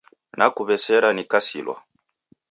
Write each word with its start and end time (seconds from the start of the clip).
Nakuw'esera 0.37 1.09
nikasilwa. 1.13 1.75